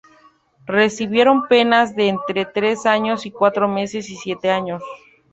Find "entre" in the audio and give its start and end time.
2.07-2.43